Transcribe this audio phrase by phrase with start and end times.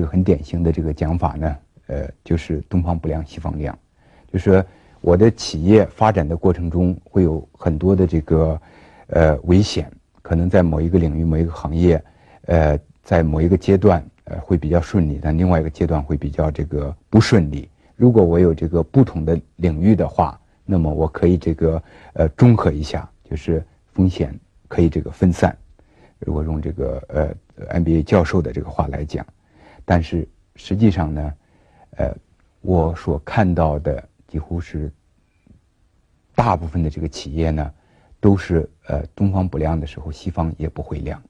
[0.00, 1.56] 这个很典型的这个讲法呢，
[1.88, 3.78] 呃，就是东方不亮西方亮，
[4.32, 4.64] 就是说
[5.02, 8.58] 我的企业发展的过程中会有很多的这个
[9.08, 9.92] 呃危险，
[10.22, 12.02] 可能在某一个领域、某一个行业，
[12.46, 17.68] 呃，在某一个阶段呃会比较顺利，但另外一个阶段会比较这个不顺利。
[17.94, 21.82] 如果我有这个不同的领域的话，那么我可以这个
[22.14, 23.62] 呃综合一下，就是
[23.92, 24.34] 风险
[24.66, 25.54] 可以这个分散。
[26.20, 29.26] 如果用这个呃 MBA 教授的这个话来讲。
[29.90, 31.34] 但是实际上呢，
[31.96, 32.14] 呃，
[32.60, 34.88] 我所看到的几乎是
[36.32, 37.74] 大部分的这个企业呢，
[38.20, 41.20] 都是呃东方不亮的时候，西方也不会亮。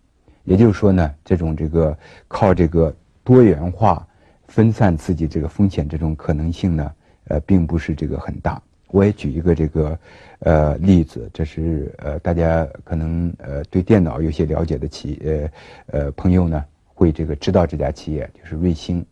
[0.45, 4.07] 也就是说呢，这种这个靠这个多元化
[4.47, 6.93] 分散自己这个风险这种可能性呢，
[7.29, 8.63] 呃，并不是这个很大。
[8.89, 9.99] 我也举一个这个
[10.41, 16.63] 呃例子，这是呃大家可能呃对电脑有些了解的企呃呃朋友呢。
[17.01, 19.03] 会这个知道这家企业就是瑞星，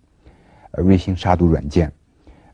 [0.72, 1.90] 呃，瑞星杀毒软件，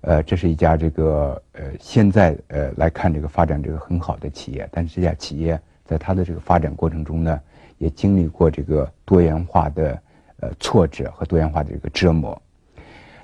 [0.02, 7.40] 呃，这是一家这个呃现在呃来看这个发展这个很好的企业，但是这家企业在它的这个发展过程中呢，
[7.78, 10.00] 也经历过这个多元化的
[10.38, 12.40] 呃挫折和多元化的这个折磨。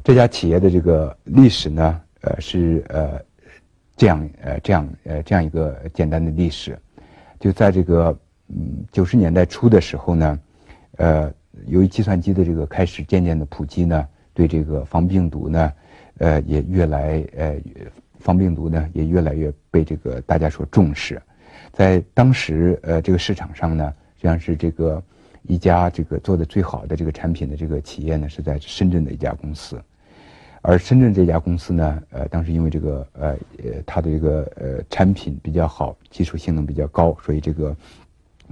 [0.03, 3.21] 这家企业的这个历史呢，呃是呃
[3.97, 6.77] 这样呃这样呃这样一个简单的历史，
[7.39, 10.41] 就在这个嗯九十年代初的时候呢，
[10.97, 11.33] 呃。
[11.67, 15.73] 由于计算机的这个开始渐渐的普及呢，对这个防病毒呢，
[16.19, 17.57] 呃，也越来呃，
[18.19, 21.21] 防病毒呢也越来越被这个大家所重视。
[21.73, 25.03] 在当时呃这个市场上呢，实际上是这个
[25.43, 29.81] 一家这个做的最好的这个产品的这个企业呢是在深圳的一家公司，
[30.63, 37.77] 而深圳这家公司呢，呃，当时因为这个呃呃它的这个呃产品比较好，技术性能比较高，所以这个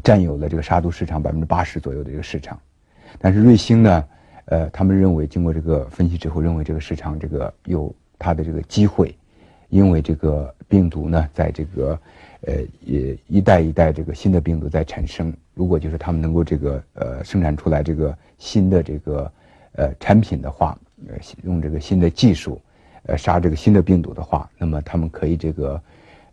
[0.03, 2.59] 占有了这个杀毒市场百分之八十左右的这个市场。
[3.19, 4.05] 但是瑞星呢，
[4.47, 9.17] 呃，他们认为经过这个分析之后，认为这个市场这个有它的这个机会，
[9.69, 11.99] 因为这个病毒呢，在这个
[12.43, 19.33] 呃也一代一代这个新的病毒在产生，如果就是他们能够这个呃生产出来这个新的这个
[19.73, 20.79] 呃产品的话，
[21.09, 22.61] 呃用这个新的技术，
[23.05, 25.83] 呃杀这个新的病毒的话，那么他们可以这个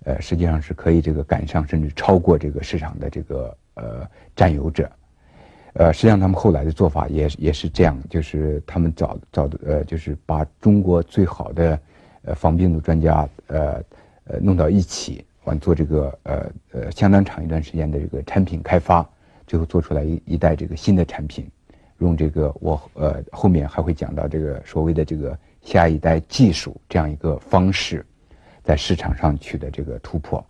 [0.04, 4.90] 呃实际上是可以这个赶上甚至超过这个市场的这个呃占有者。
[5.78, 11.78] 呃，实际上他们后来的做法也也是这样，就是他们找找的呃，就是把中国最好的
[12.24, 13.84] 呃防病毒专家呃
[14.24, 19.06] 呃弄到一起，完做这个呃呃相当长一段时间的这个产品开发，
[19.46, 21.46] 最后做出来一一代这个新的产品，
[21.98, 28.06] 用这个我呃后面还会讲到这个所谓的这个下一代技术这样一个方式，
[28.64, 30.42] 在市场上取得这个突破，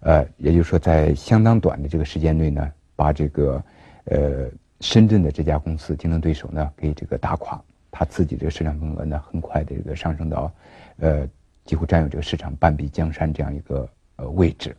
[0.00, 3.62] 呃，也就是说在相当短的这个时间内呢，把这个。
[4.10, 10.50] 呃，深圳的这家公司竞争对手呢，给这个打垮，他自己这个市场份额呢，很快的这个上升到，
[10.96, 11.28] 呃，
[11.66, 13.86] 几乎占有这个市场半壁江山这样一个
[14.16, 14.74] 呃位置，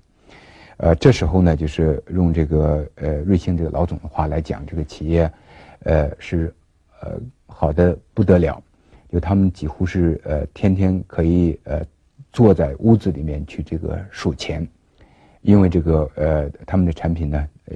[0.77, 5.31] 呃，这时候呢，就是用这个呃瑞星这个老总的话来讲，这个企业，
[5.83, 6.51] 呃是
[7.01, 8.59] 呃好的不得了，
[9.11, 11.85] 就他们几乎是呃天天可以呃
[12.33, 14.67] 坐在屋子里面去这个数钱，
[15.41, 17.75] 因为这个呃他们的产品呢，呃。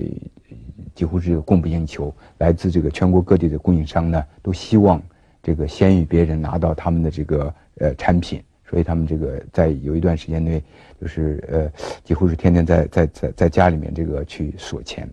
[0.96, 5.02] 几乎是供不应求，来自这个全国各地的供应商呢，都希望
[5.42, 10.62] 这个先于别人拿到他们的这个呃产品，所以他们这个在有一段时间内，
[11.02, 11.72] 就是呃
[12.04, 15.10] 几乎是天天在在在在家里面这个去锁钱，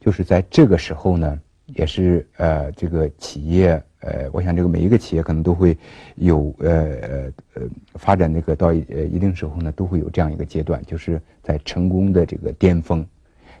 [0.00, 5.78] 就是在这个时候呢，也是呃这个企业呃，我想这个每一个企业可能都会
[6.16, 7.62] 有呃呃呃
[7.94, 13.06] 发展那个到呃一定时候呢，都会有这样一个阶段，就是在成功的这个巅峰，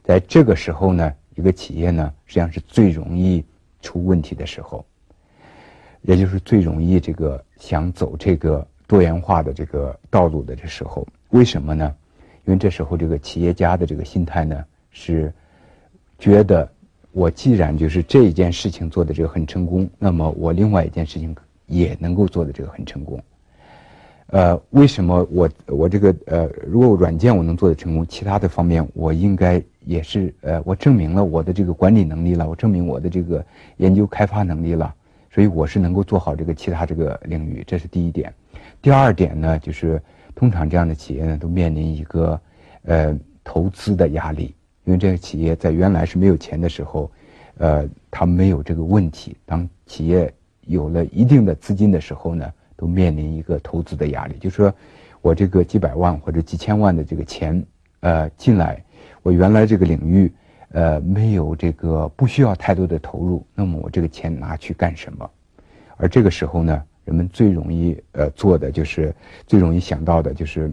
[0.02, 1.12] 在这个时候呢。
[1.36, 3.44] 一个企业呢，实际上是最容易
[3.80, 4.84] 出问题的时候，
[6.02, 11.06] 也就是最容易这个想走这个多元化的这个道路的这时候。
[11.30, 11.94] 为什么呢？
[12.46, 15.32] 因为这时候这个企业家的这个心态呢，是
[16.18, 16.68] 觉得
[17.12, 21.36] 我既然就是这一件事情做的这个很成功，那么我另外一件事情
[21.66, 23.22] 也能够做的这个很成功。
[24.28, 33.42] 呃，为什么我我这个呃，如果软件我能做的成功，其他的方面我应该也是呃，我证明了我的这个管理能力了，我证明我的这个
[33.78, 34.94] 研究开发能力了，
[35.30, 38.30] 所以我是能够做好这个其他这个领域，这是第一点。
[38.82, 40.02] 第二点呢，就是
[40.34, 42.38] 通常这样的企业呢，都面临一个
[42.82, 44.54] 呃投资的压力，
[44.84, 47.10] 因为这个企业在原来是没有钱的时候，
[47.56, 49.36] 呃，它没有这个问题。
[49.46, 50.30] 当企业
[50.66, 52.52] 有了一定的资金的时候呢？
[52.78, 54.74] 都面临一个投资的压力，就是说，
[55.22, 57.64] 我这个几百万或者几千万的这个钱，
[58.00, 58.84] 呃，进来，
[59.26, 60.32] 我原来这个领域，
[60.70, 65.28] 呃，没有这个不需要太多的投入，那么我这个钱拿去干什么？
[65.96, 69.12] 而这个时候呢，人们最容易呃做的就是
[69.44, 70.72] 最容易想到的就是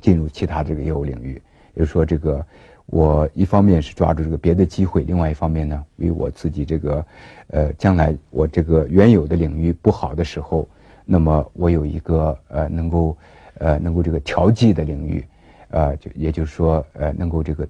[0.00, 1.40] 进入其他这个业务领域，
[1.74, 2.44] 也就说，这个
[2.86, 7.06] 我一方面是抓住这个别的机会，另外一方面呢，为我自己这个
[7.50, 10.68] 呃将来我这个原有的领域不好的时候，
[11.04, 13.16] 那么我有一个呃能够
[13.58, 15.24] 呃能够这个调剂的领域，
[15.70, 17.66] 呃就也就是说呃能够这个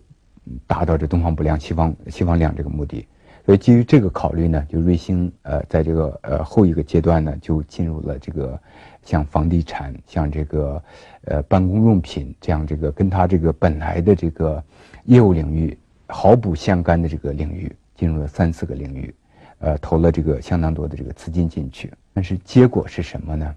[0.67, 3.07] 达到这东方不亮西方西方亮这个目的。
[3.45, 8.61] 所以基于这个考虑呢，就瑞星呃，在这个呃后一个阶段呢，就进入了这个
[9.03, 10.83] 像房地产、像这个
[11.25, 14.63] 呃办公用品这样这个跟它这个本来的这个
[15.05, 15.79] 业务领域
[16.09, 19.15] 毫不相干的这个领域，进入了三四个领域，
[19.61, 21.91] 呃，投了这个相当多的这个资金进去。
[22.13, 23.57] 但是结果是什么呢？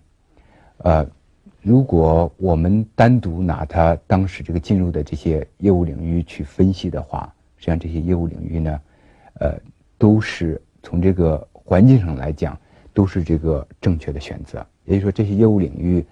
[0.77, 1.05] 呃，
[1.62, 8.81] 如果我们单独拿它当时这个进入的这些业务领域去分析的话，实际上这些业务领域呢，
[9.36, 9.58] 呃。
[10.02, 12.58] 都是从这个环境上来讲，
[12.92, 14.66] 都是这个正确的选择。
[14.86, 16.04] 也就是说，这些业务领域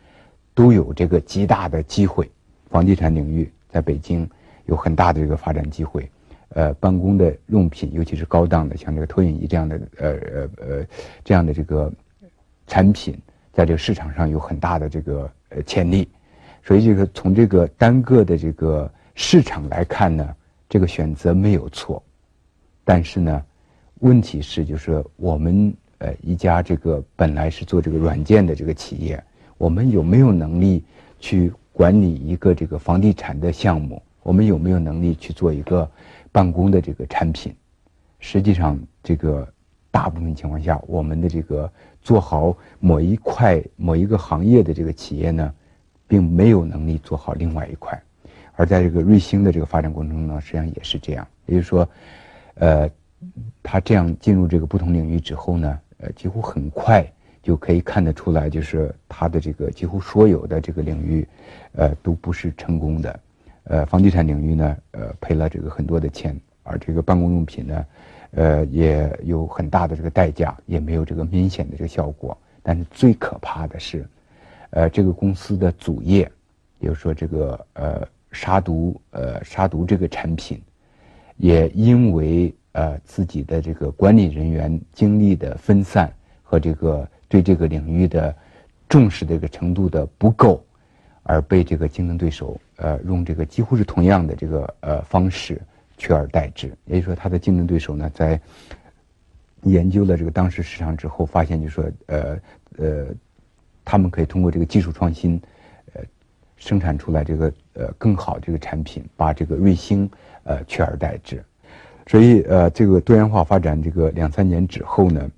[0.53, 2.29] 都有这个极大的机会。
[2.69, 4.29] 房地产领域在北京
[4.67, 6.07] 有很大的这个发展机会。
[6.49, 10.85] 呃，办公的用品，尤其是高档的，像这个投影仪这样的，呃呃呃，
[11.23, 11.91] 这样的这个
[12.67, 13.19] 产品，
[13.51, 16.07] 在这个市场上有很大的这个呃潜力。
[16.63, 20.35] 所以，这个从这个单个的这个市场来看呢，
[20.67, 22.03] 这个选择没有错。
[22.83, 23.43] 但是呢，
[23.99, 29.23] 问题是，就是我们呃一家这个本来是做这个软件的这个企业，
[29.57, 30.83] 我们有没有能力
[31.19, 34.01] 去管理一个这个房地产的项目？
[34.21, 35.89] 我们有没有能力去做一个
[36.31, 37.55] 办公的这个产品？
[38.19, 39.47] 实际上，这个
[39.91, 41.71] 大部分情况下，我们的这个
[42.01, 45.53] 做好某一块、某一个行业的这个企业呢，
[46.07, 48.01] 并没有能力做好另外一块。
[48.55, 51.87] 而在这个瑞星的这个发展过程中呢，实际上也是这样，也就是说，
[52.55, 52.89] 呃。
[53.61, 57.05] 他这样进入这个不同领域之后呢，呃，几乎很快
[57.43, 61.27] 就可以看得出来，就是他的这个几乎所有的这个领域，
[61.73, 63.19] 呃，都不是成功的。
[63.65, 66.33] 呃，房地产领域呢，呃，赔了这个很多的钱，
[66.63, 67.85] 而这个办公用品呢，
[68.31, 72.37] 呃，也有很大的这个代价，也没有这个明显的这个效果。
[72.61, 74.07] 但是最可怕的是，
[74.71, 76.29] 呃，这个公司的主业，
[76.79, 80.61] 比如说这个呃杀毒呃杀毒这个产品，
[81.37, 82.53] 也因为。
[82.73, 88.33] 呃，自己的这个管理人员精力的分散和这个对这个领域的
[88.87, 90.63] 重视的这个程度的不够，
[91.23, 95.59] 而被这个竞争对手呃用这个几乎是同样的这个呃方式
[95.99, 96.75] 取而代之。
[96.85, 98.41] 也就是说，他的竞争对手呢，在
[99.61, 102.39] 研究了这个当时市场之后，发现就说呃
[102.77, 103.07] 呃，
[103.85, 105.39] 他们可以通过这个技术创新，
[105.93, 106.01] 呃，
[106.55, 110.09] 生产出来这个呃更好这个产品，把这个瑞星
[110.43, 111.43] 呃取而代之。
[112.07, 115.29] 所以，呃，这个多元化发展这个两三年之后呢，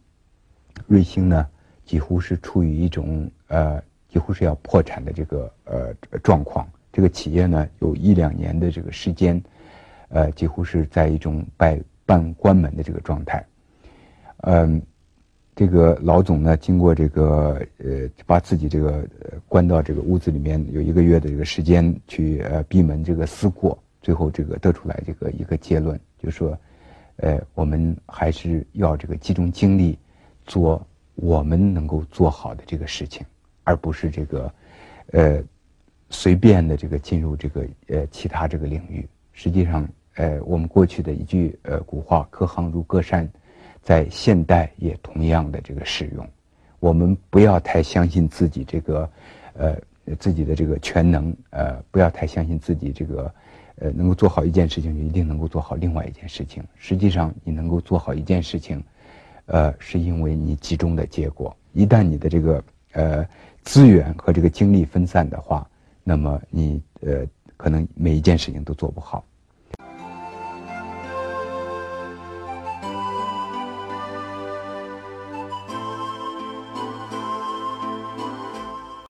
[0.88, 1.46] 瑞星呢
[1.84, 5.94] 几乎是处于一种呃几乎是要破产的这个呃
[6.24, 6.66] 状况。
[6.94, 9.42] 这个企业呢有一两年的这个时间，
[10.14, 13.46] 呃，几乎是在一种半半关门的这个状态。
[14.44, 14.82] 嗯，
[15.56, 19.08] 这个老总呢经过这个呃把自己这个
[19.48, 26.00] 关到这个屋子里面有一个月的这个时间去呃闭门这个思过，最后这个得出来这个一个结论。
[26.18, 26.58] 就说，
[27.18, 29.98] 呃，我们还是要这个集中精力
[30.46, 30.86] 做
[31.16, 33.26] 我们能够做好的这个事情，
[33.64, 34.54] 而不是这个，
[35.12, 35.44] 呃，
[36.10, 39.08] 随便的这个进入这个呃其他这个领域。
[39.34, 43.28] 实际上，呃，我们过去的一句呃古话“隔行如隔山”，
[43.82, 46.28] 在现代也同样的这个适用。
[46.80, 49.10] 我们不要太相信自己这个，
[49.54, 49.78] 呃，
[50.20, 53.34] 自己的这个全能，呃，不要太相信自己这个。
[53.78, 56.64] 呃，能够做好一件事情，就一定能够做好另外一件事情。
[56.76, 58.84] 实际上，你能够做好一件事情，
[59.48, 61.56] 呃，是因为你集中的结果。
[61.74, 63.28] 一旦你的这个呃
[63.64, 65.68] 资源和这个精力分散的话，
[66.04, 67.26] 那么你呃
[67.58, 69.26] 可能每一件事情都做不好。